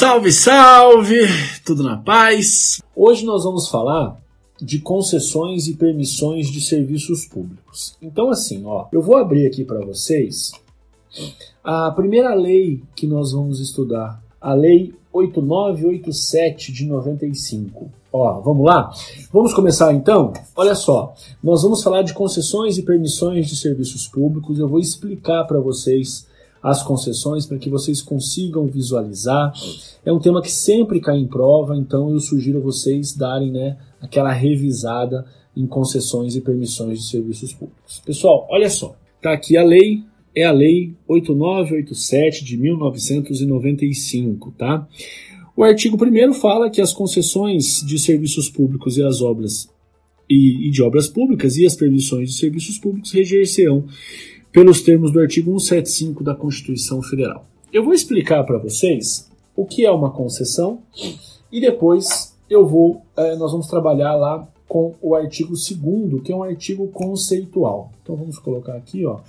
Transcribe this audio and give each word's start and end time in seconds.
Salve, 0.00 0.32
salve! 0.32 1.28
Tudo 1.62 1.82
na 1.82 1.98
paz? 1.98 2.80
Hoje 2.96 3.22
nós 3.22 3.44
vamos 3.44 3.68
falar 3.68 4.18
de 4.58 4.78
concessões 4.78 5.68
e 5.68 5.74
permissões 5.74 6.48
de 6.48 6.62
serviços 6.62 7.26
públicos. 7.26 7.98
Então, 8.00 8.30
assim, 8.30 8.64
ó, 8.64 8.86
eu 8.90 9.02
vou 9.02 9.18
abrir 9.18 9.44
aqui 9.44 9.62
para 9.62 9.84
vocês 9.84 10.52
a 11.62 11.90
primeira 11.90 12.32
lei 12.32 12.82
que 12.96 13.06
nós 13.06 13.32
vamos 13.32 13.60
estudar, 13.60 14.24
a 14.40 14.54
Lei 14.54 14.94
8987 15.12 16.72
de 16.72 16.86
95. 16.86 17.90
Ó, 18.10 18.40
vamos 18.40 18.64
lá? 18.64 18.90
Vamos 19.30 19.52
começar 19.52 19.92
então? 19.92 20.32
Olha 20.56 20.74
só, 20.74 21.12
nós 21.44 21.62
vamos 21.62 21.82
falar 21.82 22.00
de 22.00 22.14
concessões 22.14 22.78
e 22.78 22.82
permissões 22.82 23.46
de 23.46 23.54
serviços 23.54 24.08
públicos. 24.08 24.58
Eu 24.58 24.66
vou 24.66 24.80
explicar 24.80 25.44
para 25.44 25.60
vocês 25.60 26.26
as 26.62 26.82
concessões 26.82 27.46
para 27.46 27.58
que 27.58 27.70
vocês 27.70 28.02
consigam 28.02 28.66
visualizar. 28.66 29.52
É 30.04 30.12
um 30.12 30.18
tema 30.18 30.42
que 30.42 30.50
sempre 30.50 31.00
cai 31.00 31.16
em 31.16 31.26
prova, 31.26 31.76
então 31.76 32.10
eu 32.10 32.20
sugiro 32.20 32.58
a 32.58 32.62
vocês 32.62 33.14
darem 33.14 33.50
né, 33.50 33.78
aquela 34.00 34.32
revisada 34.32 35.24
em 35.56 35.66
concessões 35.66 36.36
e 36.36 36.40
permissões 36.40 37.00
de 37.00 37.06
serviços 37.06 37.52
públicos. 37.52 38.00
Pessoal, 38.04 38.46
olha 38.50 38.68
só, 38.68 38.94
tá 39.22 39.32
aqui 39.32 39.56
a 39.56 39.64
lei, 39.64 40.02
é 40.34 40.44
a 40.44 40.52
lei 40.52 40.94
8987 41.08 42.44
de 42.44 42.56
1995, 42.56 44.52
tá? 44.52 44.86
O 45.56 45.64
artigo 45.64 45.98
1 46.02 46.34
fala 46.34 46.70
que 46.70 46.80
as 46.80 46.92
concessões 46.92 47.84
de 47.84 47.98
serviços 47.98 48.48
públicos 48.48 48.96
e 48.96 49.02
as 49.02 49.20
obras 49.20 49.68
e, 50.28 50.68
e 50.68 50.70
de 50.70 50.80
obras 50.82 51.08
públicas 51.08 51.56
e 51.56 51.66
as 51.66 51.74
permissões 51.74 52.30
de 52.30 52.36
serviços 52.36 52.78
públicos 52.78 53.10
reger-se-ão 53.10 53.84
pelos 54.52 54.82
termos 54.82 55.12
do 55.12 55.20
artigo 55.20 55.58
175 55.58 56.24
da 56.24 56.34
Constituição 56.34 57.02
Federal. 57.02 57.46
Eu 57.72 57.84
vou 57.84 57.92
explicar 57.92 58.44
para 58.44 58.58
vocês 58.58 59.30
o 59.54 59.64
que 59.64 59.84
é 59.84 59.90
uma 59.90 60.10
concessão 60.10 60.82
e 61.52 61.60
depois 61.60 62.36
eu 62.48 62.66
vou, 62.66 63.02
é, 63.16 63.36
nós 63.36 63.52
vamos 63.52 63.68
trabalhar 63.68 64.14
lá 64.16 64.48
com 64.66 64.94
o 65.00 65.14
artigo 65.14 65.52
2 65.52 66.22
que 66.22 66.32
é 66.32 66.36
um 66.36 66.42
artigo 66.42 66.88
conceitual. 66.88 67.92
Então 68.02 68.16
vamos 68.16 68.38
colocar 68.38 68.74
aqui, 68.74 69.04
ó, 69.06 69.20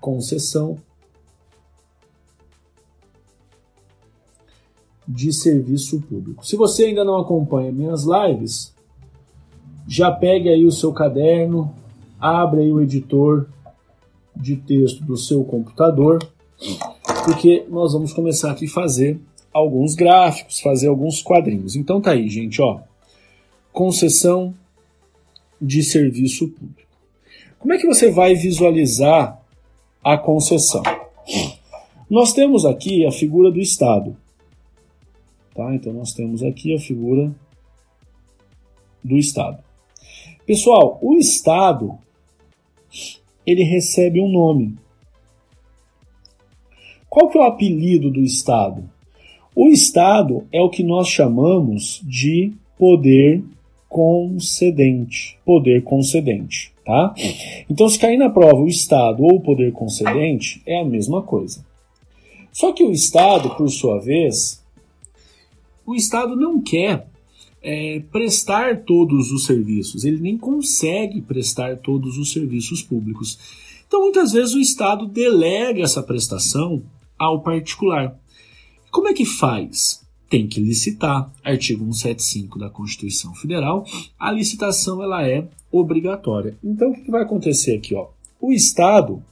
concessão 0.00 0.76
de 5.06 5.32
serviço 5.32 6.00
público. 6.00 6.44
Se 6.44 6.56
você 6.56 6.84
ainda 6.84 7.04
não 7.04 7.16
acompanha 7.16 7.70
minhas 7.70 8.04
lives, 8.04 8.74
já 9.86 10.10
pegue 10.10 10.48
aí 10.48 10.64
o 10.64 10.72
seu 10.72 10.92
caderno, 10.92 11.74
abre 12.24 12.62
aí 12.62 12.72
o 12.72 12.80
editor 12.80 13.46
de 14.34 14.56
texto 14.56 15.04
do 15.04 15.14
seu 15.14 15.44
computador, 15.44 16.26
porque 17.22 17.66
nós 17.68 17.92
vamos 17.92 18.14
começar 18.14 18.50
aqui 18.50 18.64
a 18.64 18.70
fazer 18.70 19.20
alguns 19.52 19.94
gráficos, 19.94 20.58
fazer 20.60 20.88
alguns 20.88 21.20
quadrinhos. 21.20 21.76
Então 21.76 22.00
tá 22.00 22.12
aí, 22.12 22.26
gente, 22.30 22.62
ó. 22.62 22.80
Concessão 23.70 24.54
de 25.60 25.82
serviço 25.82 26.48
público. 26.48 26.88
Como 27.58 27.74
é 27.74 27.78
que 27.78 27.86
você 27.86 28.10
vai 28.10 28.34
visualizar 28.34 29.38
a 30.02 30.16
concessão? 30.16 30.82
Nós 32.08 32.32
temos 32.32 32.64
aqui 32.64 33.04
a 33.04 33.12
figura 33.12 33.50
do 33.50 33.60
Estado. 33.60 34.16
Tá? 35.54 35.74
Então 35.74 35.92
nós 35.92 36.14
temos 36.14 36.42
aqui 36.42 36.74
a 36.74 36.80
figura 36.80 37.30
do 39.02 39.18
Estado. 39.18 39.62
Pessoal, 40.46 40.98
o 41.02 41.16
Estado 41.16 41.98
ele 43.46 43.62
recebe 43.62 44.20
um 44.20 44.28
nome. 44.28 44.76
Qual 47.08 47.28
que 47.28 47.38
é 47.38 47.40
o 47.40 47.44
apelido 47.44 48.10
do 48.10 48.20
Estado? 48.20 48.88
O 49.54 49.68
Estado 49.68 50.46
é 50.50 50.60
o 50.60 50.68
que 50.68 50.82
nós 50.82 51.08
chamamos 51.08 52.00
de 52.04 52.52
poder 52.76 53.42
concedente. 53.88 55.38
Poder 55.44 55.84
concedente, 55.84 56.72
tá? 56.84 57.14
Então, 57.70 57.88
se 57.88 57.98
cair 57.98 58.16
na 58.16 58.28
prova 58.28 58.62
o 58.62 58.68
Estado 58.68 59.22
ou 59.22 59.36
o 59.36 59.40
poder 59.40 59.72
concedente, 59.72 60.60
é 60.66 60.80
a 60.80 60.84
mesma 60.84 61.22
coisa. 61.22 61.64
Só 62.50 62.72
que 62.72 62.82
o 62.82 62.90
Estado, 62.90 63.50
por 63.56 63.68
sua 63.68 64.00
vez, 64.00 64.60
o 65.86 65.94
Estado 65.94 66.34
não 66.34 66.60
quer 66.60 67.06
é, 67.64 68.02
prestar 68.12 68.84
todos 68.84 69.32
os 69.32 69.46
serviços, 69.46 70.04
ele 70.04 70.20
nem 70.20 70.36
consegue 70.36 71.22
prestar 71.22 71.78
todos 71.78 72.18
os 72.18 72.30
serviços 72.30 72.82
públicos. 72.82 73.38
Então, 73.88 74.02
muitas 74.02 74.32
vezes, 74.32 74.54
o 74.54 74.60
Estado 74.60 75.06
delega 75.06 75.82
essa 75.82 76.02
prestação 76.02 76.82
ao 77.18 77.40
particular. 77.40 78.20
Como 78.90 79.08
é 79.08 79.14
que 79.14 79.24
faz? 79.24 80.06
Tem 80.28 80.46
que 80.46 80.60
licitar. 80.60 81.32
Artigo 81.42 81.84
175 81.84 82.58
da 82.58 82.68
Constituição 82.68 83.34
Federal, 83.34 83.86
a 84.18 84.30
licitação 84.30 85.02
ela 85.02 85.26
é 85.26 85.48
obrigatória. 85.72 86.58
Então, 86.62 86.90
o 86.90 86.94
que 86.94 87.10
vai 87.10 87.22
acontecer 87.22 87.76
aqui? 87.76 87.94
Ó? 87.94 88.08
O 88.40 88.52
Estado 88.52 89.22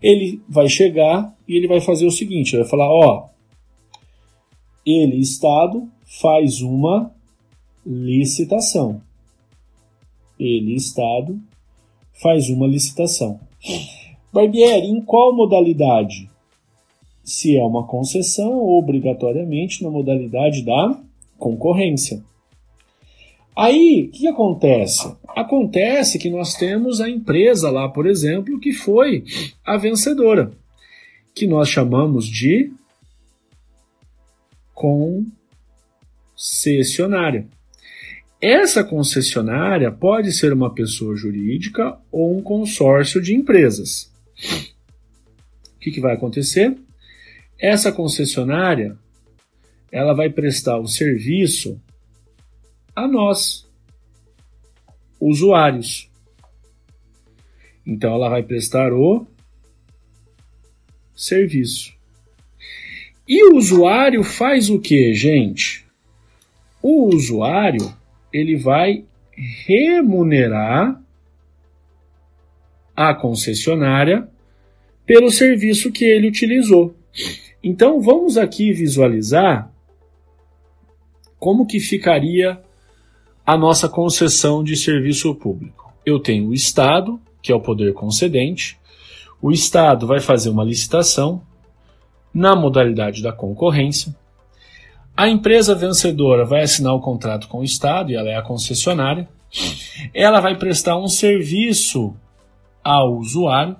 ele 0.00 0.40
vai 0.48 0.68
chegar 0.68 1.34
e 1.46 1.56
ele 1.56 1.68
vai 1.68 1.80
fazer 1.80 2.06
o 2.06 2.10
seguinte: 2.10 2.54
ele 2.54 2.62
vai 2.62 2.70
falar, 2.70 2.88
ó, 2.88 3.28
ele, 4.84 5.18
Estado, 5.18 5.88
faz 6.20 6.60
uma 6.60 7.12
licitação. 7.86 9.00
Ele, 10.38 10.74
Estado, 10.74 11.40
faz 12.22 12.48
uma 12.48 12.66
licitação. 12.66 13.40
Barbieri, 14.32 14.86
em 14.86 15.00
qual 15.00 15.34
modalidade? 15.34 16.30
Se 17.22 17.56
é 17.56 17.64
uma 17.64 17.86
concessão, 17.86 18.58
obrigatoriamente 18.58 19.82
na 19.82 19.90
modalidade 19.90 20.62
da 20.62 21.00
concorrência. 21.38 22.22
Aí, 23.56 24.08
o 24.08 24.10
que 24.10 24.26
acontece? 24.26 25.14
Acontece 25.28 26.18
que 26.18 26.28
nós 26.28 26.54
temos 26.54 27.00
a 27.00 27.08
empresa 27.08 27.70
lá, 27.70 27.88
por 27.88 28.06
exemplo, 28.06 28.58
que 28.58 28.72
foi 28.72 29.24
a 29.64 29.76
vencedora, 29.76 30.52
que 31.34 31.46
nós 31.46 31.68
chamamos 31.68 32.26
de 32.26 32.72
concessionária. 36.34 37.48
Essa 38.38 38.84
concessionária 38.84 39.90
pode 39.90 40.30
ser 40.32 40.52
uma 40.52 40.74
pessoa 40.74 41.16
jurídica 41.16 41.98
ou 42.12 42.36
um 42.36 42.42
consórcio 42.42 43.22
de 43.22 43.34
empresas. 43.34 44.12
O 45.74 45.78
que, 45.80 45.90
que 45.90 46.00
vai 46.02 46.14
acontecer? 46.14 46.76
Essa 47.58 47.90
concessionária 47.90 48.98
ela 49.90 50.12
vai 50.12 50.28
prestar 50.28 50.78
o 50.78 50.86
serviço 50.86 51.80
a 52.94 53.08
nós, 53.08 53.66
usuários. 55.18 56.10
Então 57.86 58.12
ela 58.12 58.28
vai 58.28 58.42
prestar 58.42 58.92
o 58.92 59.26
serviço. 61.14 61.94
E 63.26 63.50
o 63.50 63.56
usuário 63.56 64.22
faz 64.22 64.68
o 64.68 64.78
que, 64.78 65.14
gente? 65.14 65.86
O 66.82 67.14
usuário 67.14 67.94
ele 68.32 68.56
vai 68.56 69.04
remunerar 69.66 71.00
a 72.94 73.14
concessionária 73.14 74.28
pelo 75.06 75.30
serviço 75.30 75.90
que 75.90 76.04
ele 76.04 76.28
utilizou. 76.28 76.94
Então 77.62 78.00
vamos 78.00 78.36
aqui 78.36 78.72
visualizar 78.72 79.72
como 81.38 81.66
que 81.66 81.80
ficaria 81.80 82.60
a 83.44 83.56
nossa 83.56 83.88
concessão 83.88 84.62
de 84.62 84.76
serviço 84.76 85.34
público. 85.34 85.92
Eu 86.04 86.18
tenho 86.18 86.48
o 86.48 86.54
Estado, 86.54 87.20
que 87.42 87.52
é 87.52 87.54
o 87.54 87.60
poder 87.60 87.92
concedente. 87.92 88.78
O 89.40 89.50
Estado 89.50 90.06
vai 90.06 90.20
fazer 90.20 90.48
uma 90.48 90.64
licitação, 90.64 91.42
na 92.34 92.56
modalidade 92.56 93.22
da 93.22 93.32
concorrência. 93.32 94.14
A 95.16 95.28
empresa 95.28 95.74
vencedora 95.74 96.44
vai 96.44 96.62
assinar 96.62 96.92
o 96.92 97.00
contrato 97.00 97.46
com 97.46 97.60
o 97.60 97.64
Estado, 97.64 98.10
e 98.10 98.16
ela 98.16 98.28
é 98.28 98.36
a 98.36 98.42
concessionária. 98.42 99.28
Ela 100.12 100.40
vai 100.40 100.56
prestar 100.58 100.98
um 100.98 101.06
serviço 101.06 102.16
ao 102.82 103.16
usuário 103.16 103.76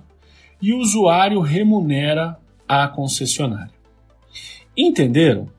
e 0.61 0.73
o 0.73 0.79
usuário 0.79 1.41
remunera 1.41 2.37
a 2.67 2.87
concessionária. 2.87 3.73
Entenderam? 4.75 5.49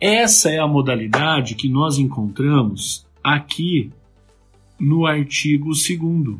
Essa 0.00 0.50
é 0.50 0.58
a 0.58 0.66
modalidade 0.66 1.54
que 1.54 1.68
nós 1.68 1.98
encontramos 1.98 3.06
aqui 3.22 3.92
no 4.78 5.06
artigo 5.06 5.66
2. 5.66 6.38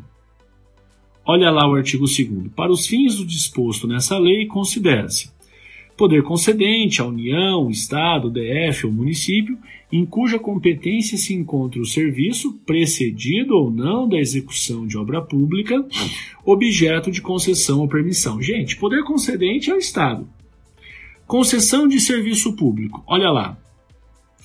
Olha 1.25 1.49
lá 1.49 1.67
o 1.67 1.75
artigo 1.75 2.05
2. 2.05 2.51
Para 2.55 2.71
os 2.71 2.85
fins 2.85 3.15
do 3.17 3.25
disposto 3.25 3.87
nessa 3.87 4.17
lei, 4.17 4.45
considera-se 4.45 5.34
Poder 5.97 6.23
concedente, 6.23 7.01
a 7.01 7.05
União, 7.05 7.69
Estado, 7.69 8.29
DF 8.29 8.85
ou 8.85 8.91
município, 8.91 9.57
em 9.91 10.05
cuja 10.05 10.37
competência 10.37 11.17
se 11.17 11.33
encontra 11.33 11.79
o 11.79 11.85
serviço, 11.85 12.53
precedido 12.65 13.55
ou 13.55 13.71
não 13.71 14.07
da 14.07 14.17
execução 14.17 14.85
de 14.85 14.97
obra 14.97 15.21
pública, 15.21 15.85
objeto 16.43 17.09
de 17.09 17.21
concessão 17.21 17.79
ou 17.79 17.87
permissão. 17.87 18.41
Gente, 18.41 18.75
poder 18.75 19.03
concedente 19.05 19.71
é 19.71 19.73
o 19.73 19.77
Estado. 19.77 20.27
Concessão 21.25 21.87
de 21.87 21.99
serviço 21.99 22.53
público. 22.53 23.01
Olha 23.07 23.31
lá. 23.31 23.57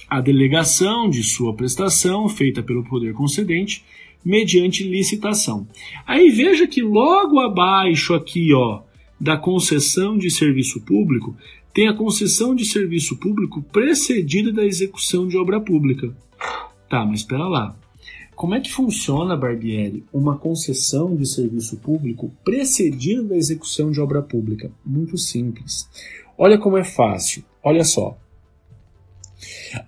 A 0.09 0.21
delegação 0.21 1.11
de 1.11 1.23
sua 1.23 1.55
prestação 1.55 2.29
feita 2.29 2.63
pelo 2.63 2.85
poder 2.85 3.13
concedente 3.13 3.85
mediante 4.25 4.85
licitação. 4.85 5.67
Aí 6.07 6.31
veja 6.31 6.67
que 6.67 6.83
logo 6.83 7.41
abaixo 7.41 8.15
aqui, 8.15 8.53
ó, 8.55 8.83
da 9.21 9.37
concessão 9.37 10.17
de 10.17 10.31
serviço 10.31 10.81
público, 10.81 11.37
tem 11.75 11.89
a 11.89 11.95
concessão 11.95 12.55
de 12.55 12.65
serviço 12.65 13.17
público 13.17 13.63
precedida 13.63 14.53
da 14.53 14.65
execução 14.65 15.29
de 15.29 15.37
obra 15.37 15.61
pública. 15.61 16.17
Tá, 16.89 17.05
mas 17.05 17.21
espera 17.21 17.47
lá. 17.47 17.77
Como 18.35 18.55
é 18.55 18.61
que 18.61 18.73
funciona, 18.73 19.37
Barbieri, 19.37 20.03
uma 20.13 20.39
concessão 20.39 21.15
de 21.15 21.27
serviço 21.27 21.77
público 21.77 22.33
precedida 22.43 23.23
da 23.23 23.37
execução 23.37 23.91
de 23.91 24.01
obra 24.01 24.23
pública? 24.23 24.73
Muito 24.85 25.19
simples. 25.19 25.89
Olha 26.39 26.59
como 26.59 26.79
é 26.79 26.83
fácil. 26.83 27.45
Olha 27.63 27.85
só. 27.85 28.19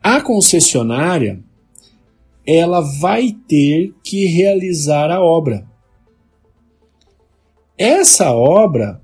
A 0.03 0.21
concessionária 0.21 1.43
ela 2.47 2.81
vai 2.81 3.33
ter 3.49 3.95
que 4.05 4.27
realizar 4.27 5.11
a 5.11 5.21
obra. 5.21 5.67
Essa 7.77 8.33
obra 8.33 9.02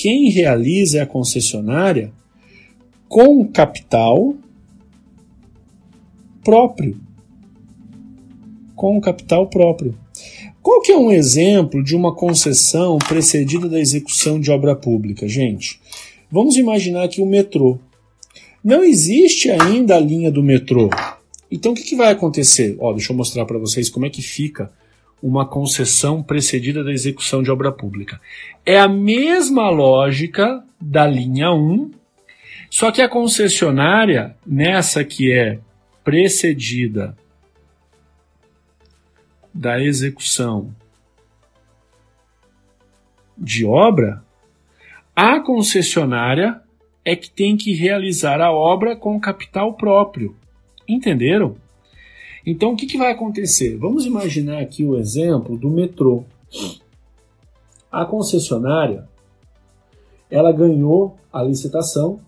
quem 0.00 0.30
realiza 0.30 0.98
é 0.98 1.00
a 1.00 1.06
concessionária 1.06 2.12
com 3.08 3.44
capital 3.48 4.36
próprio. 6.44 7.00
Com 8.76 9.00
capital 9.00 9.48
próprio. 9.48 9.98
Qual 10.62 10.80
que 10.82 10.92
é 10.92 10.96
um 10.96 11.10
exemplo 11.10 11.82
de 11.82 11.96
uma 11.96 12.14
concessão 12.14 12.96
precedida 12.98 13.68
da 13.68 13.80
execução 13.80 14.38
de 14.38 14.52
obra 14.52 14.76
pública, 14.76 15.26
gente? 15.26 15.80
Vamos 16.30 16.56
imaginar 16.56 17.02
aqui 17.02 17.20
o 17.20 17.26
metrô. 17.26 17.80
Não 18.62 18.84
existe 18.84 19.50
ainda 19.50 19.96
a 19.96 20.00
linha 20.00 20.30
do 20.30 20.44
metrô. 20.44 20.90
Então 21.50 21.72
o 21.72 21.74
que, 21.74 21.82
que 21.82 21.96
vai 21.96 22.12
acontecer? 22.12 22.76
Ó, 22.78 22.92
deixa 22.92 23.12
eu 23.12 23.16
mostrar 23.16 23.44
para 23.46 23.58
vocês 23.58 23.90
como 23.90 24.06
é 24.06 24.10
que 24.10 24.22
fica 24.22 24.70
uma 25.22 25.46
concessão 25.46 26.22
precedida 26.22 26.84
da 26.84 26.92
execução 26.92 27.42
de 27.42 27.50
obra 27.50 27.72
pública. 27.72 28.20
É 28.64 28.78
a 28.78 28.88
mesma 28.88 29.68
lógica 29.70 30.64
da 30.80 31.06
linha 31.06 31.52
1, 31.52 31.90
só 32.70 32.92
que 32.92 33.02
a 33.02 33.08
concessionária, 33.08 34.36
nessa 34.46 35.04
que 35.04 35.32
é 35.32 35.58
precedida 36.04 37.16
da 39.52 39.82
execução 39.82 40.74
de 43.36 43.64
obra, 43.64 44.22
a 45.14 45.40
concessionária 45.40 46.60
é 47.04 47.16
que 47.16 47.30
tem 47.30 47.56
que 47.56 47.72
realizar 47.72 48.40
a 48.40 48.52
obra 48.52 48.94
com 48.94 49.18
capital 49.18 49.74
próprio. 49.74 50.36
Entenderam? 50.86 51.56
Então, 52.50 52.72
o 52.72 52.76
que, 52.76 52.86
que 52.86 52.96
vai 52.96 53.12
acontecer? 53.12 53.76
Vamos 53.76 54.06
imaginar 54.06 54.62
aqui 54.62 54.82
o 54.82 54.96
exemplo 54.96 55.54
do 55.58 55.68
metrô. 55.68 56.24
A 57.92 58.06
concessionária, 58.06 59.06
ela 60.30 60.50
ganhou 60.50 61.14
a 61.30 61.42
licitação 61.42 62.20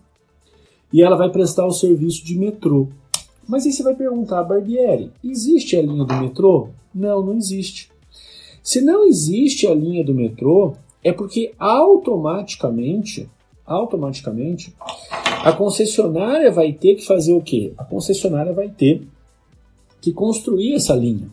e 0.93 1.01
ela 1.01 1.15
vai 1.15 1.31
prestar 1.31 1.65
o 1.65 1.71
serviço 1.71 2.23
de 2.23 2.37
metrô. 2.37 2.87
Mas 3.47 3.65
aí 3.65 3.71
você 3.71 3.81
vai 3.81 3.95
perguntar, 3.95 4.43
Barbieri, 4.43 5.11
existe 5.23 5.75
a 5.75 5.81
linha 5.81 6.05
do 6.05 6.13
metrô? 6.13 6.69
Não, 6.93 7.25
não 7.25 7.35
existe. 7.35 7.91
Se 8.61 8.79
não 8.79 9.07
existe 9.07 9.65
a 9.65 9.73
linha 9.73 10.03
do 10.03 10.13
metrô, 10.13 10.75
é 11.03 11.11
porque 11.11 11.51
automaticamente, 11.57 13.27
automaticamente, 13.65 14.71
a 15.43 15.51
concessionária 15.51 16.51
vai 16.51 16.73
ter 16.73 16.93
que 16.93 17.07
fazer 17.07 17.33
o 17.33 17.41
quê? 17.41 17.73
A 17.75 17.83
concessionária 17.83 18.53
vai 18.53 18.69
ter 18.69 19.07
que 20.01 20.11
construir 20.11 20.73
essa 20.73 20.95
linha. 20.95 21.29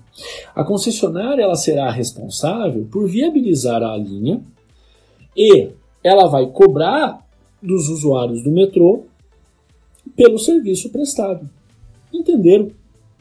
A 0.54 0.62
concessionária 0.62 1.42
ela 1.42 1.56
será 1.56 1.90
responsável 1.90 2.86
por 2.90 3.08
viabilizar 3.08 3.82
a 3.82 3.96
linha 3.96 4.42
e 5.34 5.70
ela 6.04 6.28
vai 6.28 6.46
cobrar 6.46 7.26
dos 7.62 7.88
usuários 7.88 8.42
do 8.42 8.50
metrô 8.50 9.04
pelo 10.14 10.38
serviço 10.38 10.90
prestado. 10.90 11.48
Entenderam 12.12 12.70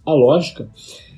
a 0.05 0.13
lógica? 0.13 0.69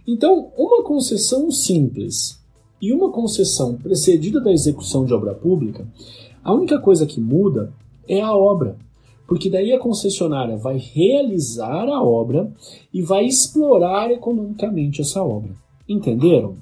Então, 0.08 0.52
uma 0.58 0.84
concessão 0.84 1.52
simples 1.52 2.40
e 2.82 2.94
uma 2.94 3.12
concessão 3.12 3.76
precedida 3.76 4.40
da 4.40 4.52
execução 4.52 5.06
de 5.06 5.14
obra 5.14 5.34
pública, 5.34 5.88
a 6.44 6.54
única 6.54 6.80
coisa 6.80 7.06
que 7.06 7.20
muda 7.20 7.74
é 8.08 8.22
a 8.22 8.36
obra. 8.36 8.78
Porque 9.30 9.48
daí 9.48 9.72
a 9.72 9.78
concessionária 9.78 10.58
vai 10.58 10.80
realizar 10.80 11.88
a 11.88 12.02
obra 12.02 12.52
e 12.92 13.00
vai 13.04 13.26
explorar 13.26 14.10
economicamente 14.10 15.02
essa 15.02 15.24
obra. 15.24 15.52
Entenderam? 15.88 16.58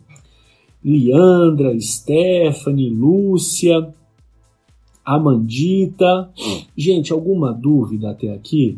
Liandra, 0.83 1.79
Stephanie, 1.79 2.89
Lúcia, 2.89 3.95
Amandita. 5.05 6.29
Gente, 6.75 7.13
alguma 7.13 7.53
dúvida 7.53 8.11
até 8.11 8.33
aqui? 8.33 8.77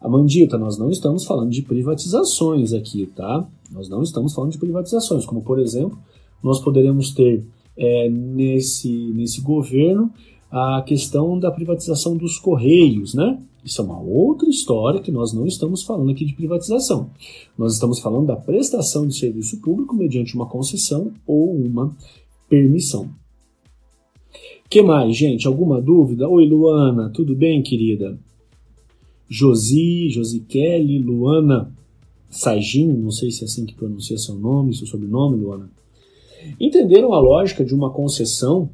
Amandita, 0.00 0.56
nós 0.56 0.78
não 0.78 0.90
estamos 0.90 1.26
falando 1.26 1.50
de 1.50 1.60
privatizações 1.60 2.72
aqui, 2.72 3.04
tá? 3.14 3.46
Nós 3.70 3.90
não 3.90 4.02
estamos 4.02 4.32
falando 4.32 4.52
de 4.52 4.58
privatizações, 4.58 5.26
como 5.26 5.42
por 5.42 5.58
exemplo, 5.58 5.98
nós 6.42 6.60
poderemos 6.60 7.12
ter 7.12 7.44
é, 7.76 8.08
nesse, 8.08 9.12
nesse 9.14 9.42
governo 9.42 10.10
a 10.56 10.80
questão 10.82 11.36
da 11.36 11.50
privatização 11.50 12.16
dos 12.16 12.38
Correios, 12.38 13.12
né? 13.12 13.42
Isso 13.64 13.80
é 13.80 13.84
uma 13.84 13.98
outra 14.00 14.48
história 14.48 15.00
que 15.00 15.10
nós 15.10 15.32
não 15.32 15.48
estamos 15.48 15.82
falando 15.82 16.12
aqui 16.12 16.24
de 16.24 16.32
privatização. 16.32 17.10
Nós 17.58 17.74
estamos 17.74 17.98
falando 17.98 18.26
da 18.26 18.36
prestação 18.36 19.04
de 19.04 19.18
serviço 19.18 19.60
público 19.60 19.96
mediante 19.96 20.36
uma 20.36 20.46
concessão 20.46 21.10
ou 21.26 21.52
uma 21.56 21.96
permissão. 22.48 23.08
Que 24.70 24.80
mais, 24.80 25.16
gente? 25.16 25.44
Alguma 25.48 25.82
dúvida? 25.82 26.28
Oi, 26.28 26.46
Luana, 26.46 27.10
tudo 27.10 27.34
bem, 27.34 27.60
querida? 27.60 28.16
Josi, 29.28 30.08
Josi 30.08 30.38
Kelly, 30.38 31.00
Luana 31.00 31.74
Sajin, 32.30 32.92
não 32.92 33.10
sei 33.10 33.32
se 33.32 33.42
é 33.42 33.46
assim 33.46 33.66
que 33.66 33.74
pronuncia 33.74 34.16
seu 34.18 34.36
nome, 34.36 34.72
seu 34.72 34.86
sobrenome, 34.86 35.36
Luana. 35.36 35.68
Entenderam 36.60 37.12
a 37.12 37.18
lógica 37.18 37.64
de 37.64 37.74
uma 37.74 37.90
concessão 37.90 38.70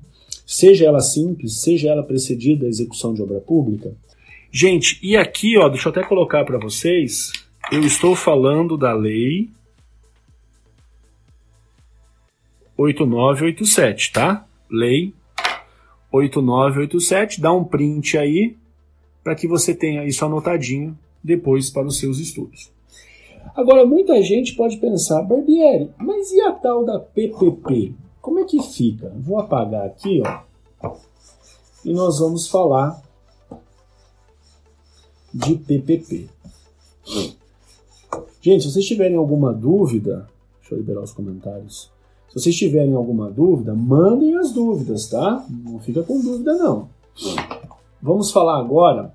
seja 0.50 0.87
ela 0.87 0.99
simples, 0.99 1.61
seja 1.61 1.90
ela 1.90 2.02
precedida 2.02 2.64
da 2.64 2.69
execução 2.69 3.14
de 3.14 3.23
obra 3.23 3.38
pública. 3.38 3.95
Gente, 4.50 4.99
e 5.00 5.16
aqui, 5.16 5.57
ó, 5.57 5.69
deixa 5.69 5.88
eu 5.88 5.92
até 5.92 6.02
colocar 6.02 6.45
para 6.45 6.59
vocês, 6.59 7.30
eu 7.71 7.80
estou 7.83 8.16
falando 8.16 8.76
da 8.76 8.92
lei 8.92 9.49
8987, 12.76 14.12
tá? 14.12 14.45
Lei 14.69 15.14
8987, 16.11 17.40
dá 17.40 17.52
um 17.52 17.62
print 17.62 18.19
aí 18.19 18.57
para 19.23 19.37
que 19.37 19.47
você 19.47 19.73
tenha 19.73 20.04
isso 20.04 20.25
anotadinho 20.25 20.99
depois 21.23 21.71
para 21.71 21.87
os 21.87 21.97
seus 21.97 22.19
estudos. 22.19 22.73
Agora, 23.54 23.87
muita 23.87 24.21
gente 24.21 24.57
pode 24.57 24.78
pensar, 24.78 25.23
Barbieri, 25.23 25.90
mas 25.97 26.33
e 26.33 26.40
a 26.40 26.50
tal 26.50 26.85
da 26.85 26.99
PPP? 26.99 27.95
Que 28.50 28.61
fica? 28.61 29.12
Vou 29.16 29.38
apagar 29.38 29.87
aqui, 29.87 30.21
ó. 30.83 30.97
E 31.85 31.92
nós 31.92 32.19
vamos 32.19 32.49
falar 32.49 33.00
de 35.33 35.54
PPP. 35.54 36.28
Gente, 38.42 38.64
se 38.64 38.73
vocês 38.73 38.85
tiverem 38.85 39.16
alguma 39.16 39.52
dúvida, 39.52 40.28
deixa 40.59 40.75
eu 40.75 40.78
liberar 40.78 41.02
os 41.02 41.12
comentários. 41.12 41.92
Se 42.28 42.40
vocês 42.40 42.57
tiverem 42.57 42.92
alguma 42.92 43.30
dúvida, 43.30 43.73
mandem 43.73 44.37
as 44.37 44.50
dúvidas, 44.50 45.09
tá? 45.09 45.47
Não 45.49 45.78
fica 45.78 46.02
com 46.02 46.21
dúvida 46.21 46.52
não. 46.54 46.88
Vamos 48.02 48.33
falar 48.33 48.59
agora 48.59 49.14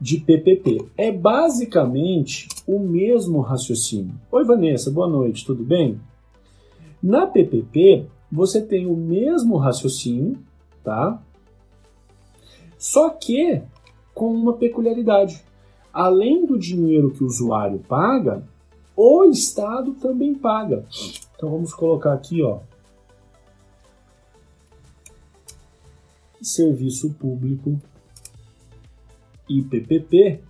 de 0.00 0.18
PPP. 0.18 0.88
É 0.96 1.12
basicamente 1.12 2.48
o 2.66 2.78
mesmo 2.78 3.42
raciocínio. 3.42 4.14
Oi, 4.32 4.44
Vanessa, 4.44 4.90
boa 4.90 5.06
noite, 5.06 5.44
tudo 5.44 5.62
bem? 5.62 6.00
Na 7.02 7.26
PPP, 7.26 8.15
você 8.36 8.60
tem 8.60 8.86
o 8.86 8.94
mesmo 8.94 9.56
raciocínio, 9.56 10.38
tá? 10.84 11.22
Só 12.78 13.08
que 13.08 13.62
com 14.14 14.30
uma 14.30 14.52
peculiaridade. 14.52 15.42
Além 15.90 16.44
do 16.44 16.58
dinheiro 16.58 17.10
que 17.10 17.24
o 17.24 17.26
usuário 17.26 17.78
paga, 17.78 18.46
o 18.94 19.24
Estado 19.24 19.94
também 19.94 20.34
paga. 20.34 20.84
Então 21.34 21.50
vamos 21.50 21.72
colocar 21.72 22.12
aqui, 22.12 22.42
ó. 22.42 22.60
Serviço 26.42 27.14
público 27.14 27.80
IPPP. 29.48 30.42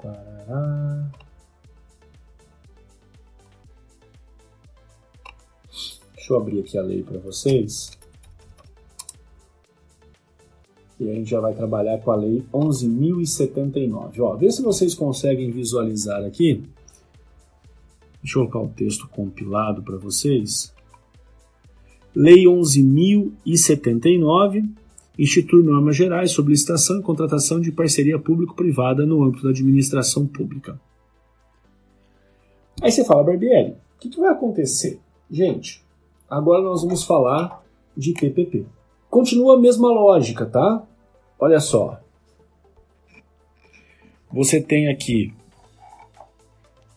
Parará. 0.00 1.10
Deixa 6.26 6.34
eu 6.34 6.38
abrir 6.38 6.58
aqui 6.58 6.76
a 6.76 6.82
lei 6.82 7.04
para 7.04 7.20
vocês. 7.20 7.96
E 10.98 11.08
a 11.08 11.14
gente 11.14 11.30
já 11.30 11.38
vai 11.38 11.54
trabalhar 11.54 11.98
com 11.98 12.10
a 12.10 12.16
lei 12.16 12.44
11.079. 12.52 14.18
Ó, 14.18 14.34
vê 14.34 14.50
se 14.50 14.60
vocês 14.60 14.92
conseguem 14.92 15.52
visualizar 15.52 16.24
aqui. 16.24 16.64
Deixa 18.20 18.40
eu 18.40 18.48
colocar 18.48 18.58
o 18.58 18.66
texto 18.74 19.06
compilado 19.06 19.84
para 19.84 19.96
vocês. 19.98 20.74
Lei 22.12 22.46
11.079 22.46 24.68
institui 25.16 25.62
normas 25.62 25.94
gerais 25.94 26.32
sobre 26.32 26.50
licitação 26.50 26.98
e 26.98 27.04
contratação 27.04 27.60
de 27.60 27.70
parceria 27.70 28.18
público-privada 28.18 29.06
no 29.06 29.22
âmbito 29.22 29.44
da 29.44 29.50
administração 29.50 30.26
pública. 30.26 30.76
Aí 32.82 32.90
você 32.90 33.04
fala, 33.04 33.22
Barbieri, 33.22 33.70
o 33.70 33.76
que, 34.00 34.08
que 34.08 34.18
vai 34.18 34.32
acontecer? 34.32 34.98
Gente, 35.30 35.85
agora 36.28 36.62
nós 36.62 36.82
vamos 36.82 37.04
falar 37.04 37.64
de 37.96 38.12
PPP. 38.12 38.66
Continua 39.08 39.56
a 39.56 39.60
mesma 39.60 39.88
lógica, 39.88 40.44
tá? 40.46 40.82
Olha 41.38 41.60
só. 41.60 42.00
Você 44.32 44.60
tem 44.60 44.88
aqui 44.88 45.32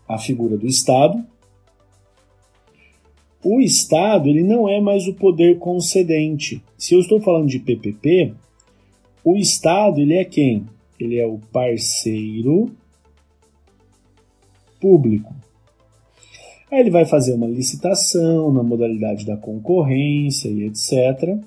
a 0.07 0.17
figura 0.17 0.57
do 0.57 0.65
Estado. 0.65 1.24
O 3.43 3.62
Estado 3.62 4.27
ele 4.27 4.43
não 4.43 4.67
é 4.67 4.81
mais 4.81 5.07
o 5.07 5.13
poder 5.13 5.59
concedente. 5.59 6.62
Se 6.77 6.93
eu 6.95 7.00
estou 7.00 7.21
falando 7.21 7.48
de 7.48 7.59
PPP, 7.59 8.33
o 9.24 9.38
Estado 9.38 10.01
ele 10.01 10.15
é 10.15 10.25
quem? 10.25 10.65
Ele 11.00 11.17
é 11.17 11.25
o 11.25 11.39
parceiro 11.51 12.71
público. 14.81 15.33
Aí 16.71 16.79
ele 16.79 16.91
vai 16.91 17.05
fazer 17.05 17.33
uma 17.33 17.47
licitação 17.47 18.51
na 18.51 18.61
modalidade 18.61 19.25
da 19.25 19.35
concorrência 19.35 20.49
e 20.49 20.65
etc. 20.65 21.39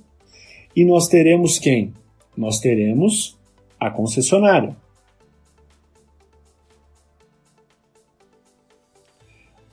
E 0.75 0.85
nós 0.85 1.07
teremos 1.07 1.59
quem? 1.59 1.93
Nós 2.37 2.59
teremos 2.59 3.39
a 3.79 3.91
concessionária. 3.91 4.77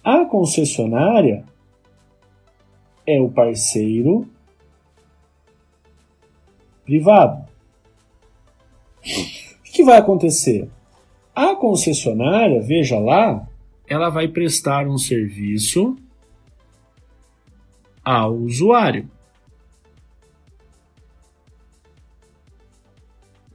A 0.04 0.26
concessionária 0.26 1.44
é 3.06 3.20
o 3.20 3.30
parceiro 3.30 4.28
privado. 6.84 7.48
O 9.00 9.72
que 9.72 9.84
vai 9.84 9.98
acontecer? 9.98 10.70
A 11.36 11.56
concessionária, 11.56 12.62
veja 12.62 13.00
lá, 13.00 13.48
ela 13.90 14.10
vai 14.10 14.28
prestar 14.28 14.88
um 14.88 15.00
serviço 15.00 15.98
ao 18.06 18.36
usuário. 18.36 19.10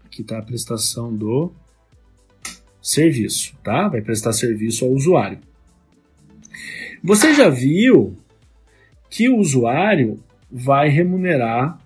Aqui 0.05 0.23
está 0.23 0.39
a 0.39 0.43
prestação 0.43 1.15
do 1.17 1.53
serviço, 2.83 3.57
tá? 3.63 3.89
Vai 3.89 4.03
prestar 4.03 4.33
serviço 4.33 4.85
ao 4.85 4.91
usuário. 4.91 5.39
Você 7.03 7.33
já 7.33 7.49
viu 7.49 8.19
que 9.09 9.29
o 9.29 9.39
usuário 9.39 10.21
vai 10.51 10.89
remunerar 10.89 11.79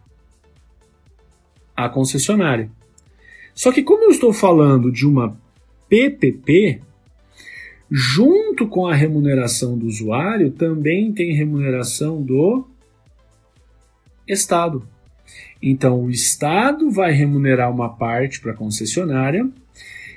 a 1.76 1.88
concessionária. 1.88 2.70
Só 3.54 3.72
que 3.72 3.82
como 3.82 4.04
eu 4.04 4.10
estou 4.10 4.32
falando 4.32 4.90
de 4.90 5.06
uma 5.06 5.38
PPP, 5.88 6.80
Junto 7.90 8.68
com 8.68 8.86
a 8.86 8.94
remuneração 8.94 9.78
do 9.78 9.86
usuário, 9.86 10.50
também 10.50 11.12
tem 11.12 11.34
remuneração 11.34 12.22
do 12.22 12.66
Estado. 14.26 14.86
Então, 15.62 16.04
o 16.04 16.10
Estado 16.10 16.90
vai 16.90 17.12
remunerar 17.12 17.70
uma 17.70 17.88
parte 17.88 18.40
para 18.40 18.52
a 18.52 18.56
concessionária 18.56 19.48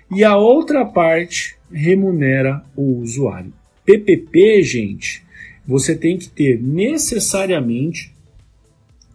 e 0.10 0.24
a 0.24 0.36
outra 0.36 0.86
parte 0.86 1.58
remunera 1.72 2.64
o 2.76 3.00
usuário. 3.00 3.54
PPP, 3.86 4.62
gente, 4.64 5.24
você 5.66 5.96
tem 5.96 6.18
que 6.18 6.30
ter 6.30 6.62
necessariamente, 6.62 8.14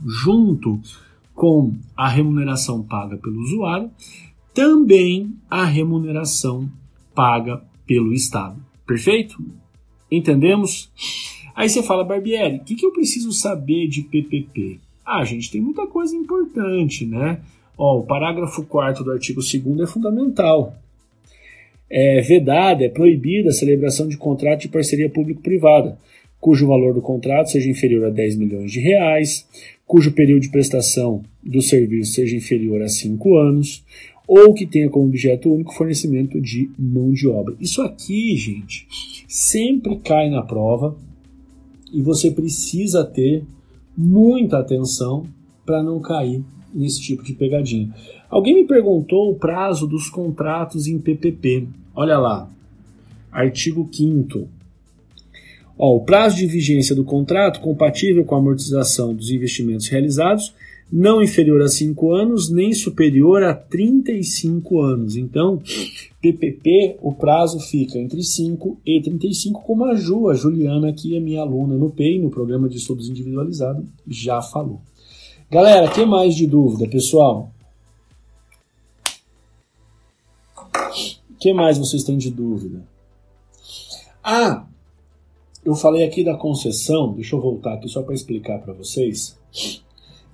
junto 0.04 0.80
com 1.34 1.74
a 1.94 2.08
remuneração 2.08 2.82
paga 2.82 3.18
pelo 3.18 3.40
usuário, 3.42 3.90
também 4.54 5.36
a 5.50 5.66
remuneração 5.66 6.70
paga 7.14 7.62
pelo 7.86 8.12
Estado. 8.12 8.56
Perfeito? 8.86 9.36
Entendemos? 10.10 10.90
Aí 11.54 11.68
você 11.68 11.82
fala, 11.82 12.04
Barbieri, 12.04 12.56
o 12.56 12.64
que, 12.64 12.74
que 12.74 12.84
eu 12.84 12.92
preciso 12.92 13.32
saber 13.32 13.88
de 13.88 14.02
PPP? 14.02 14.78
Ah, 15.04 15.24
gente, 15.24 15.50
tem 15.50 15.60
muita 15.60 15.86
coisa 15.86 16.14
importante, 16.14 17.06
né? 17.06 17.40
Ó, 17.78 18.00
o 18.00 18.02
parágrafo 18.02 18.64
4 18.64 19.04
do 19.04 19.12
artigo 19.12 19.40
2 19.40 19.80
é 19.80 19.86
fundamental. 19.86 20.74
É 21.88 22.20
vedada, 22.20 22.84
é 22.84 22.88
proibida 22.88 23.50
a 23.50 23.52
celebração 23.52 24.08
de 24.08 24.16
contrato 24.16 24.62
de 24.62 24.68
parceria 24.68 25.08
público-privada, 25.08 25.98
cujo 26.40 26.66
valor 26.66 26.92
do 26.92 27.00
contrato 27.00 27.50
seja 27.50 27.70
inferior 27.70 28.06
a 28.06 28.10
10 28.10 28.36
milhões 28.36 28.72
de 28.72 28.80
reais, 28.80 29.46
cujo 29.86 30.12
período 30.12 30.42
de 30.42 30.50
prestação 30.50 31.22
do 31.42 31.62
serviço 31.62 32.12
seja 32.12 32.36
inferior 32.36 32.82
a 32.82 32.88
5 32.88 33.36
anos, 33.36 33.84
ou 34.26 34.52
que 34.52 34.66
tenha 34.66 34.90
como 34.90 35.06
objeto 35.06 35.52
único 35.52 35.72
fornecimento 35.72 36.40
de 36.40 36.70
mão 36.78 37.12
de 37.12 37.28
obra. 37.28 37.54
Isso 37.60 37.80
aqui, 37.82 38.36
gente, 38.36 38.86
sempre 39.28 39.96
cai 39.98 40.28
na 40.28 40.42
prova 40.42 40.96
e 41.92 42.02
você 42.02 42.30
precisa 42.30 43.04
ter 43.04 43.44
muita 43.96 44.58
atenção 44.58 45.26
para 45.64 45.82
não 45.82 46.00
cair 46.00 46.44
nesse 46.74 47.00
tipo 47.00 47.22
de 47.22 47.32
pegadinha. 47.32 47.94
Alguém 48.28 48.54
me 48.54 48.64
perguntou 48.64 49.30
o 49.30 49.36
prazo 49.36 49.86
dos 49.86 50.10
contratos 50.10 50.86
em 50.86 50.98
PPP. 50.98 51.68
Olha 51.94 52.18
lá, 52.18 52.50
artigo 53.30 53.88
5 53.90 54.56
o 55.78 56.00
prazo 56.00 56.36
de 56.36 56.46
vigência 56.46 56.94
do 56.94 57.04
contrato 57.04 57.60
compatível 57.60 58.24
com 58.24 58.34
a 58.34 58.38
amortização 58.38 59.14
dos 59.14 59.30
investimentos 59.30 59.88
realizados 59.88 60.54
não 60.90 61.22
inferior 61.22 61.60
a 61.62 61.68
5 61.68 62.12
anos, 62.12 62.50
nem 62.50 62.72
superior 62.72 63.42
a 63.42 63.54
35 63.54 64.80
anos. 64.80 65.16
Então, 65.16 65.60
PPP, 66.20 66.98
o 67.02 67.12
prazo 67.12 67.58
fica 67.60 67.98
entre 67.98 68.22
5 68.22 68.78
e 68.86 69.00
35, 69.00 69.62
como 69.62 69.84
a 69.84 69.94
Ju, 69.94 70.28
a 70.28 70.34
Juliana, 70.34 70.92
que 70.92 71.16
é 71.16 71.20
minha 71.20 71.40
aluna 71.40 71.76
no 71.76 71.90
PEI, 71.90 72.20
no 72.20 72.30
Programa 72.30 72.68
de 72.68 72.76
Estudos 72.76 73.08
Individualizado, 73.08 73.86
já 74.06 74.40
falou. 74.40 74.80
Galera, 75.50 75.88
que 75.88 76.04
mais 76.04 76.34
de 76.34 76.46
dúvida, 76.46 76.88
pessoal? 76.88 77.50
Que 81.38 81.52
mais 81.52 81.78
vocês 81.78 82.02
têm 82.02 82.16
de 82.16 82.30
dúvida? 82.30 82.82
Ah, 84.22 84.66
eu 85.64 85.74
falei 85.74 86.04
aqui 86.04 86.24
da 86.24 86.36
concessão, 86.36 87.12
deixa 87.12 87.36
eu 87.36 87.40
voltar 87.40 87.74
aqui 87.74 87.88
só 87.88 88.02
para 88.02 88.14
explicar 88.14 88.60
para 88.60 88.72
vocês. 88.72 89.36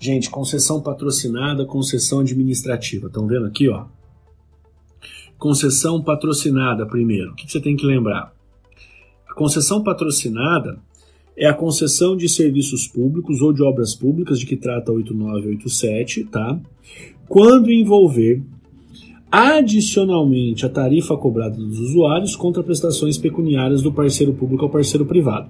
Gente, 0.03 0.29
concessão 0.31 0.81
patrocinada, 0.81 1.65
concessão 1.65 2.19
administrativa. 2.19 3.07
Estão 3.07 3.25
vendo 3.25 3.47
aqui, 3.47 3.69
ó? 3.69 3.85
Concessão 5.39 6.03
patrocinada, 6.03 6.85
primeiro. 6.85 7.31
O 7.31 7.35
que 7.37 7.49
você 7.49 7.61
tem 7.61 7.77
que 7.77 7.87
lembrar? 7.87 8.35
A 9.31 9.33
concessão 9.33 9.81
patrocinada 9.81 10.77
é 11.37 11.47
a 11.47 11.55
concessão 11.55 12.17
de 12.17 12.29
serviços 12.29 12.89
públicos 12.89 13.41
ou 13.41 13.53
de 13.53 13.63
obras 13.63 13.95
públicas 13.95 14.41
de 14.41 14.47
que 14.47 14.57
trata 14.57 14.91
8987, 14.91 16.25
tá? 16.25 16.59
Quando 17.29 17.71
envolver 17.71 18.43
adicionalmente 19.31 20.67
a 20.67 20.69
tarifa 20.69 21.17
cobrada 21.17 21.55
dos 21.55 21.79
usuários 21.79 22.35
contra 22.35 22.61
prestações 22.65 23.17
pecuniárias 23.17 23.83
do 23.83 23.93
parceiro 23.93 24.35
público 24.35 24.65
ao 24.65 24.71
parceiro 24.71 25.07
privado. 25.07 25.49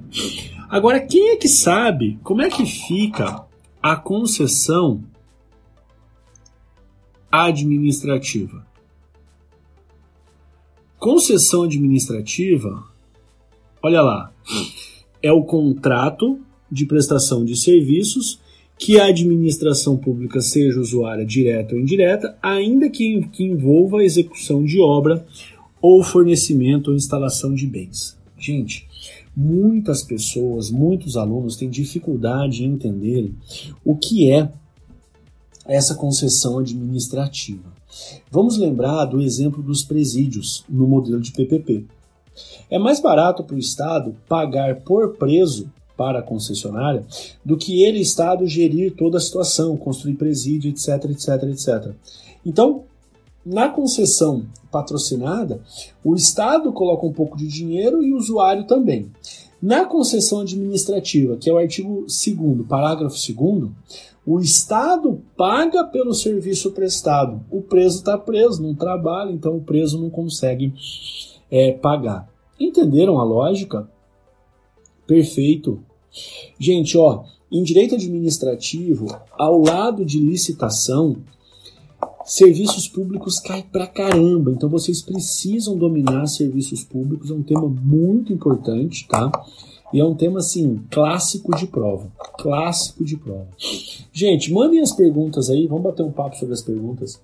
Agora, 0.69 1.01
quem 1.01 1.31
é 1.31 1.37
que 1.37 1.49
sabe 1.49 2.19
como 2.23 2.43
é 2.43 2.51
que 2.51 2.67
fica 2.67 3.51
a 3.83 3.97
concessão 3.97 5.03
administrativa. 7.31 8.65
Concessão 10.99 11.65
administrativa, 11.65 12.85
olha 13.83 14.01
lá, 14.03 14.33
é 15.21 15.33
o 15.33 15.43
contrato 15.43 16.39
de 16.71 16.87
prestação 16.87 17.45
de 17.45 17.57
serviços 17.57 18.41
que 18.79 19.01
a 19.01 19.07
administração 19.07 19.97
pública 19.97 20.41
seja 20.41 20.79
usuária 20.79 21.25
direta 21.25 21.75
ou 21.75 21.81
indireta, 21.81 22.37
ainda 22.41 22.89
que, 22.89 23.27
que 23.33 23.43
envolva 23.43 23.99
a 23.99 24.05
execução 24.05 24.65
de 24.65 24.81
obra 24.81 25.27
ou 25.81 26.05
fornecimento 26.05 26.91
ou 26.91 26.97
instalação 26.97 27.53
de 27.53 27.67
bens. 27.67 28.17
Gente, 28.39 28.87
muitas 29.37 30.03
pessoas, 30.03 30.71
muitos 30.71 31.17
alunos 31.17 31.57
têm 31.57 31.71
dificuldade 31.71 32.65
em 32.65 32.73
entender 32.73 33.33
o 33.85 33.97
que 33.97 34.31
é 34.31 34.51
essa 35.67 35.95
concessão 35.95 36.59
administrativa. 36.59 37.73
Vamos 38.31 38.57
lembrar 38.57 39.05
do 39.05 39.21
exemplo 39.21 39.63
dos 39.63 39.85
presídios 39.85 40.65
no 40.69 40.87
modelo 40.87 41.21
de 41.21 41.33
PPP. 41.33 41.85
É 42.71 42.79
mais 42.79 43.01
barato 43.01 43.45
para 43.45 43.57
o 43.57 43.59
Estado 43.59 44.17
pagar 44.29 44.81
por 44.81 45.17
preso 45.17 45.71
para 45.97 46.21
a 46.21 46.23
concessionária 46.23 47.05
do 47.45 47.57
que 47.57 47.85
ele, 47.85 48.01
Estado, 48.01 48.47
gerir 48.47 48.95
toda 48.97 49.19
a 49.19 49.21
situação, 49.21 49.77
construir 49.77 50.15
presídio, 50.15 50.71
etc, 50.71 51.11
etc, 51.11 51.43
etc. 51.45 51.95
Então, 52.45 52.85
na 53.45 53.69
concessão 53.69 54.47
patrocinada, 54.71 55.61
o 56.05 56.15
Estado 56.15 56.73
coloca 56.73 57.07
um 57.07 57.13
pouco 57.13 57.37
de 57.37 57.47
dinheiro 57.47 58.03
e 58.03 58.13
o 58.13 58.17
usuário 58.17 58.65
também. 58.65 59.11
Na 59.61 59.85
concessão 59.85 60.41
administrativa, 60.41 61.37
que 61.37 61.49
é 61.49 61.53
o 61.53 61.59
artigo 61.59 62.07
2, 62.07 62.67
parágrafo 62.67 63.17
2, 63.17 63.71
o 64.27 64.41
Estado 64.41 65.21
paga 65.37 65.85
pelo 65.85 66.15
serviço 66.15 66.73
prestado. 66.73 67.45
O 67.51 67.61
preso 67.61 67.99
está 67.99 68.17
preso, 68.17 68.63
não 68.63 68.75
trabalha, 68.75 69.31
então 69.31 69.57
o 69.57 69.63
preso 69.63 70.01
não 70.01 70.11
consegue 70.11 70.73
é, 71.51 71.73
pagar. 71.73 72.29
Entenderam 72.59 73.19
a 73.21 73.25
lógica? 73.25 73.89
Perfeito. 75.07 75.81
Gente, 76.59 76.97
ó, 76.97 77.25
em 77.51 77.63
direito 77.63 77.95
administrativo, 77.95 79.07
ao 79.33 79.61
lado 79.61 80.05
de 80.05 80.19
licitação, 80.19 81.17
serviços 82.25 82.89
públicos 82.89 83.41
cai 83.41 83.63
pra 83.63 83.87
caramba. 83.87 84.53
Então 84.53 84.69
vocês 84.69 85.03
precisam 85.03 85.77
dominar 85.77 86.27
serviços 86.27 86.85
públicos, 86.85 87.31
é 87.31 87.35
um 87.35 87.43
tema 87.43 87.69
muito 87.69 88.33
importante, 88.33 89.07
tá? 89.09 89.31
E 89.93 90.01
é 90.01 90.05
um 90.05 90.15
tema 90.15 90.39
assim, 90.39 90.81
clássico 90.91 91.55
de 91.55 91.67
prova. 91.67 92.11
Clássico 92.39 93.05
de 93.05 93.17
prova. 93.17 93.49
Gente, 94.13 94.53
mandem 94.53 94.81
as 94.81 94.93
perguntas 94.93 95.51
aí, 95.51 95.67
vamos 95.67 95.85
bater 95.85 96.03
um 96.03 96.13
papo 96.13 96.37
sobre 96.37 96.55
as 96.55 96.63
perguntas. 96.63 97.21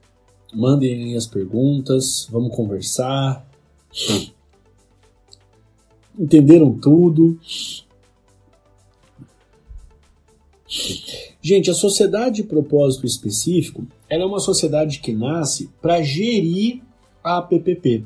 Mandem 0.53 0.95
aí 0.95 1.17
as 1.17 1.27
perguntas, 1.27 2.29
vamos 2.31 2.55
conversar. 2.55 3.47
Entenderam 6.19 6.73
tudo? 6.73 7.39
Gente, 11.41 11.71
a 11.71 11.75
sociedade 11.75 12.37
de 12.37 12.43
propósito 12.43 13.07
específico 13.07 13.87
ela 14.09 14.23
é 14.23 14.27
uma 14.27 14.41
sociedade 14.41 15.01
que 15.01 15.13
nasce 15.13 15.71
para 15.81 16.03
gerir 16.03 16.83
a 17.23 17.43
PPP. 17.43 18.05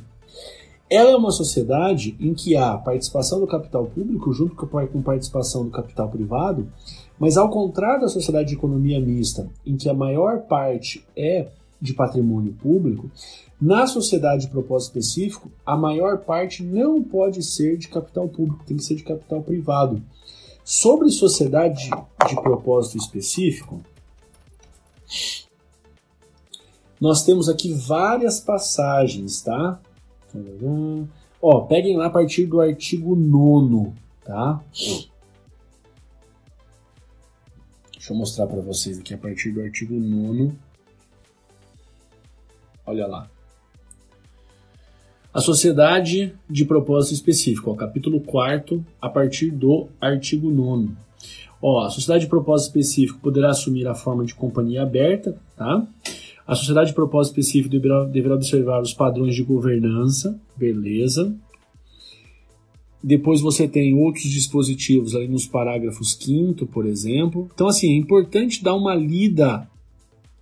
Ela 0.90 1.10
é 1.10 1.16
uma 1.16 1.30
sociedade 1.30 2.14
em 2.20 2.34
que 2.34 2.54
há 2.54 2.76
participação 2.76 3.40
do 3.40 3.46
capital 3.46 3.86
público 3.86 4.32
junto 4.32 4.54
com 4.54 5.02
participação 5.02 5.64
do 5.64 5.70
capital 5.70 6.08
privado, 6.08 6.70
mas 7.18 7.36
ao 7.36 7.48
contrário 7.48 8.02
da 8.02 8.08
sociedade 8.08 8.48
de 8.48 8.54
economia 8.56 9.00
mista, 9.00 9.48
em 9.64 9.76
que 9.76 9.88
a 9.88 9.94
maior 9.94 10.40
parte 10.40 11.02
é 11.16 11.48
de 11.80 11.94
patrimônio 11.94 12.52
público, 12.54 13.10
na 13.60 13.86
sociedade 13.86 14.46
de 14.46 14.52
propósito 14.52 14.98
específico, 14.98 15.50
a 15.64 15.76
maior 15.76 16.18
parte 16.18 16.62
não 16.62 17.02
pode 17.02 17.42
ser 17.42 17.76
de 17.76 17.88
capital 17.88 18.28
público, 18.28 18.64
tem 18.66 18.76
que 18.76 18.84
ser 18.84 18.96
de 18.96 19.02
capital 19.02 19.42
privado. 19.42 20.02
Sobre 20.64 21.10
sociedade 21.10 21.90
de 22.28 22.34
propósito 22.36 22.98
específico, 22.98 23.80
nós 27.02 27.24
temos 27.24 27.48
aqui 27.48 27.74
várias 27.74 28.38
passagens, 28.38 29.42
tá? 29.42 29.80
Ó, 31.42 31.62
peguem 31.62 31.96
lá 31.96 32.06
a 32.06 32.10
partir 32.10 32.46
do 32.46 32.60
artigo 32.60 33.16
9, 33.16 33.90
tá? 34.24 34.62
Deixa 37.92 38.12
eu 38.12 38.16
mostrar 38.16 38.46
para 38.46 38.60
vocês 38.60 39.00
aqui 39.00 39.12
a 39.12 39.18
partir 39.18 39.50
do 39.50 39.60
artigo 39.60 39.94
9. 39.94 40.52
Olha 42.86 43.08
lá. 43.08 43.28
A 45.34 45.40
sociedade 45.40 46.32
de 46.48 46.64
propósito 46.64 47.14
específico, 47.14 47.72
ó, 47.72 47.74
capítulo 47.74 48.20
4, 48.20 48.86
a 49.00 49.08
partir 49.08 49.50
do 49.50 49.88
artigo 50.00 50.52
9. 50.52 50.94
Ó, 51.60 51.84
a 51.84 51.90
sociedade 51.90 52.26
de 52.26 52.30
propósito 52.30 52.68
específico 52.68 53.18
poderá 53.18 53.50
assumir 53.50 53.88
a 53.88 53.94
forma 53.96 54.24
de 54.24 54.36
companhia 54.36 54.82
aberta, 54.82 55.36
tá? 55.56 55.84
A 56.46 56.54
sociedade 56.54 56.88
de 56.88 56.94
propósito 56.94 57.38
específico 57.38 57.70
deverá, 57.70 58.04
deverá 58.04 58.34
observar 58.34 58.80
os 58.82 58.92
padrões 58.92 59.34
de 59.34 59.42
governança, 59.42 60.40
beleza. 60.56 61.34
Depois 63.02 63.40
você 63.40 63.66
tem 63.66 63.94
outros 63.94 64.24
dispositivos 64.24 65.14
ali 65.14 65.28
nos 65.28 65.46
parágrafos 65.46 66.16
5 66.20 66.66
por 66.66 66.86
exemplo. 66.86 67.50
Então, 67.54 67.68
assim, 67.68 67.92
é 67.92 67.96
importante 67.96 68.62
dar 68.62 68.74
uma 68.74 68.94
lida 68.94 69.68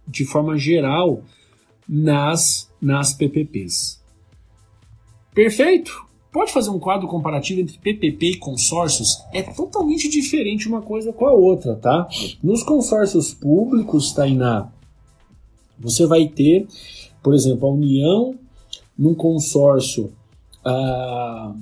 de 0.07 0.25
forma 0.25 0.57
geral 0.59 1.23
nas, 1.89 2.71
nas 2.81 3.15
PPPs. 3.15 4.01
Perfeito? 5.35 6.07
Pode 6.33 6.53
fazer 6.53 6.71
um 6.71 6.79
quadro 6.79 7.09
comparativo 7.09 7.61
entre 7.61 7.79
PPP 7.79 8.27
e 8.27 8.37
consórcios? 8.37 9.19
É 9.33 9.43
totalmente 9.43 10.09
diferente 10.09 10.69
uma 10.69 10.81
coisa 10.81 11.13
com 11.13 11.27
a 11.27 11.33
outra, 11.33 11.75
tá? 11.75 12.09
Nos 12.43 12.63
consórcios 12.63 13.35
públicos, 13.35 14.13
Tainá, 14.13 14.71
você 15.81 16.07
vai 16.07 16.29
ter, 16.29 16.67
por 17.23 17.35
exemplo, 17.35 17.69
a 17.69 17.73
União 17.73 18.35
num 18.97 19.15
consórcio 19.15 20.13
ah, 20.65 21.55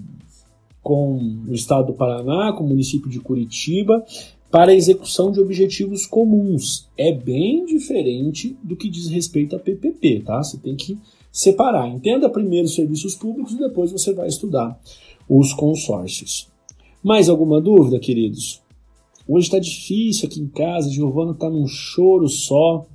com 0.82 1.44
o 1.48 1.54
Estado 1.54 1.88
do 1.88 1.92
Paraná, 1.92 2.52
com 2.52 2.64
o 2.64 2.68
município 2.68 3.08
de 3.08 3.20
Curitiba, 3.20 4.04
para 4.50 4.74
execução 4.74 5.30
de 5.30 5.40
objetivos 5.40 6.06
comuns. 6.06 6.88
É 6.96 7.12
bem 7.12 7.64
diferente 7.66 8.56
do 8.62 8.74
que 8.74 8.88
diz 8.88 9.08
respeito 9.08 9.54
a 9.54 9.58
PPP, 9.58 10.20
tá? 10.20 10.42
Você 10.42 10.58
tem 10.58 10.74
que 10.74 10.98
separar. 11.30 11.88
Entenda 11.88 12.28
primeiro 12.28 12.66
os 12.66 12.74
serviços 12.74 13.14
públicos 13.14 13.52
e 13.52 13.58
depois 13.58 13.92
você 13.92 14.12
vai 14.12 14.26
estudar 14.26 14.80
os 15.28 15.52
consórcios. 15.52 16.48
Mais 17.02 17.28
alguma 17.28 17.60
dúvida, 17.60 18.00
queridos? 18.00 18.62
Hoje 19.26 19.46
está 19.46 19.58
difícil 19.58 20.26
aqui 20.26 20.40
em 20.40 20.48
casa, 20.48 20.90
Giovana 20.90 21.32
está 21.32 21.50
num 21.50 21.66
choro 21.66 22.28
só. 22.28 22.86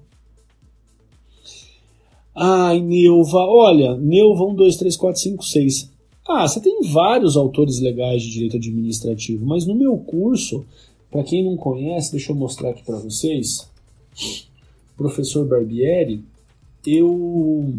Ai, 2.35 2.79
Neuva, 2.81 3.39
olha, 3.39 3.95
Neuva 3.95 4.43
1, 4.45 4.55
2, 4.55 4.75
3, 4.77 4.97
4, 4.97 5.21
5, 5.21 5.45
6. 5.45 5.91
Ah, 6.27 6.47
você 6.47 6.59
tem 6.59 6.81
vários 6.83 7.35
autores 7.37 7.79
legais 7.79 8.23
de 8.23 8.31
direito 8.31 8.57
administrativo, 8.57 9.45
mas 9.45 9.65
no 9.65 9.75
meu 9.75 9.97
curso, 9.97 10.65
para 11.11 11.23
quem 11.23 11.43
não 11.43 11.57
conhece, 11.57 12.11
deixa 12.11 12.31
eu 12.31 12.35
mostrar 12.35 12.69
aqui 12.69 12.83
para 12.83 12.97
vocês. 12.97 13.69
Professor 14.95 15.45
Barbieri, 15.47 16.23
eu 16.85 17.73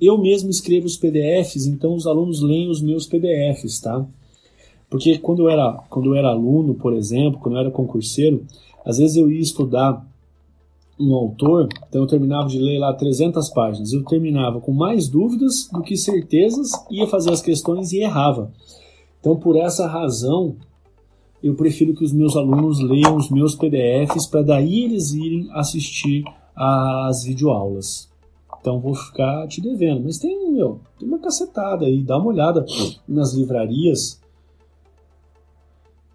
eu 0.00 0.18
mesmo 0.18 0.50
escrevo 0.50 0.86
os 0.86 0.96
PDFs, 0.96 1.66
então 1.66 1.94
os 1.94 2.06
alunos 2.06 2.42
leem 2.42 2.68
os 2.68 2.82
meus 2.82 3.06
PDFs, 3.06 3.80
tá? 3.80 4.06
Porque 4.90 5.18
quando 5.18 5.44
eu 5.44 5.48
era, 5.48 5.72
quando 5.88 6.10
eu 6.10 6.14
era 6.14 6.28
aluno, 6.28 6.74
por 6.74 6.92
exemplo, 6.92 7.40
quando 7.40 7.54
eu 7.54 7.60
era 7.60 7.70
concurseiro, 7.70 8.44
às 8.84 8.98
vezes 8.98 9.16
eu 9.16 9.30
ia 9.30 9.40
estudar 9.40 10.06
um 10.98 11.14
autor, 11.14 11.68
então 11.88 12.02
eu 12.02 12.06
terminava 12.06 12.48
de 12.48 12.58
ler 12.58 12.78
lá 12.78 12.92
300 12.92 13.50
páginas. 13.50 13.92
Eu 13.92 14.04
terminava 14.04 14.60
com 14.60 14.72
mais 14.72 15.08
dúvidas 15.08 15.68
do 15.72 15.82
que 15.82 15.96
certezas, 15.96 16.70
ia 16.90 17.06
fazer 17.06 17.30
as 17.30 17.42
questões 17.42 17.92
e 17.92 17.98
errava. 17.98 18.50
Então, 19.20 19.36
por 19.36 19.56
essa 19.56 19.86
razão, 19.86 20.56
eu 21.42 21.54
prefiro 21.54 21.94
que 21.94 22.04
os 22.04 22.12
meus 22.12 22.36
alunos 22.36 22.80
leiam 22.80 23.16
os 23.16 23.30
meus 23.30 23.54
PDFs 23.54 24.26
para 24.26 24.42
daí 24.42 24.84
eles 24.84 25.12
irem 25.12 25.48
assistir 25.52 26.24
às 26.54 27.24
videoaulas. 27.24 28.08
Então 28.60 28.80
vou 28.80 28.94
ficar 28.94 29.46
te 29.46 29.60
devendo. 29.60 30.02
Mas 30.02 30.18
tem, 30.18 30.52
meu, 30.52 30.80
tem 30.98 31.06
uma 31.06 31.20
cacetada 31.20 31.86
aí, 31.86 32.02
dá 32.02 32.18
uma 32.18 32.28
olhada 32.28 32.64
nas 33.06 33.32
livrarias. 33.32 34.20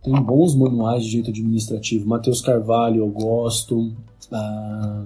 Tem 0.03 0.13
bons 0.13 0.55
manuais 0.55 1.03
de 1.03 1.11
direito 1.11 1.29
administrativo. 1.29 2.07
Matheus 2.07 2.41
Carvalho, 2.41 3.03
eu 3.03 3.07
gosto. 3.07 3.93
Ah, 4.31 5.05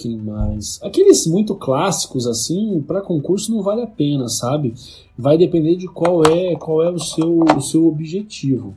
quem 0.00 0.16
mais? 0.16 0.80
Aqueles 0.82 1.26
muito 1.26 1.54
clássicos 1.54 2.26
assim, 2.26 2.82
para 2.82 3.02
concurso 3.02 3.54
não 3.54 3.62
vale 3.62 3.82
a 3.82 3.86
pena, 3.86 4.28
sabe? 4.28 4.74
Vai 5.16 5.36
depender 5.36 5.76
de 5.76 5.86
qual 5.86 6.24
é, 6.24 6.56
qual 6.56 6.82
é 6.82 6.90
o 6.90 6.98
seu, 6.98 7.40
o 7.40 7.60
seu 7.60 7.86
objetivo. 7.86 8.74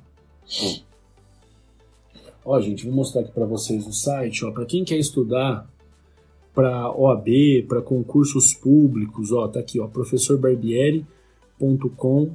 Ó, 2.45 2.59
gente, 2.59 2.86
vou 2.86 2.93
mostrar 2.93 3.21
aqui 3.21 3.31
para 3.31 3.45
vocês 3.45 3.88
o 3.88 3.93
site, 3.93 4.43
ó, 4.43 4.51
para 4.51 4.65
quem 4.65 4.83
quer 4.83 4.97
estudar 4.97 5.65
para 6.53 6.91
OAB, 6.91 7.29
para 7.69 7.81
concursos 7.81 8.53
públicos, 8.53 9.31
ó, 9.31 9.47
tá 9.47 9.62
aqui, 9.62 9.79
ó, 9.79 9.88
professorbarbieri.com.br, 9.88 12.31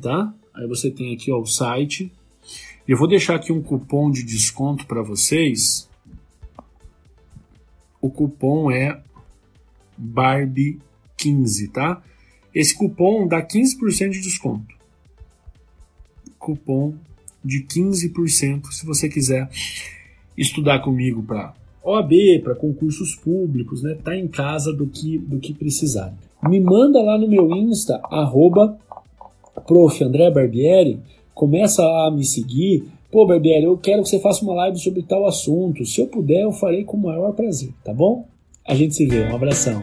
tá? 0.00 0.34
Aí 0.54 0.66
você 0.66 0.90
tem 0.90 1.14
aqui, 1.14 1.30
ó, 1.30 1.40
o 1.40 1.46
site. 1.46 2.12
Eu 2.86 2.96
vou 2.96 3.08
deixar 3.08 3.36
aqui 3.36 3.52
um 3.52 3.62
cupom 3.62 4.10
de 4.10 4.22
desconto 4.22 4.86
para 4.86 5.02
vocês. 5.02 5.88
O 8.00 8.10
cupom 8.10 8.70
é 8.70 9.00
Barbie15, 10.00 11.70
tá? 11.72 12.02
Esse 12.54 12.76
cupom 12.76 13.26
dá 13.26 13.42
15% 13.42 14.10
de 14.10 14.20
desconto. 14.20 14.74
Cupom 16.38 16.94
de 17.44 17.64
15% 17.64 18.70
se 18.70 18.86
você 18.86 19.08
quiser 19.08 19.48
estudar 20.36 20.80
comigo 20.80 21.22
para 21.22 21.54
OAB, 21.82 22.12
para 22.42 22.54
concursos 22.54 23.14
públicos, 23.14 23.82
né? 23.82 23.94
Tá 24.02 24.16
em 24.16 24.26
casa 24.28 24.72
do 24.72 24.86
que 24.86 25.18
do 25.18 25.38
que 25.38 25.54
precisar. 25.54 26.14
Me 26.48 26.60
manda 26.60 27.00
lá 27.00 27.18
no 27.18 27.28
meu 27.28 27.50
Insta 27.54 28.00
arroba 28.10 28.78
prof. 29.60 30.02
André 30.02 30.30
Barbieri, 30.30 30.98
começa 31.34 31.82
a 31.82 32.10
me 32.10 32.24
seguir. 32.24 32.84
Pô, 33.10 33.26
Barbieri, 33.26 33.64
eu 33.64 33.76
quero 33.76 34.02
que 34.02 34.08
você 34.08 34.18
faça 34.18 34.44
uma 34.44 34.54
live 34.54 34.78
sobre 34.78 35.02
tal 35.02 35.26
assunto. 35.26 35.84
Se 35.84 36.00
eu 36.00 36.06
puder, 36.06 36.42
eu 36.42 36.52
farei 36.52 36.84
com 36.84 36.96
o 36.96 37.02
maior 37.02 37.32
prazer, 37.32 37.70
tá 37.84 37.92
bom? 37.92 38.26
A 38.66 38.74
gente 38.74 38.94
se 38.94 39.06
vê. 39.06 39.24
Um 39.24 39.36
abração. 39.36 39.82